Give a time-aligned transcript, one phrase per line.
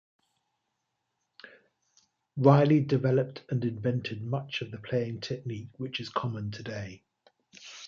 [2.35, 7.03] Reilly developed and invented much of the playing technique which is common today.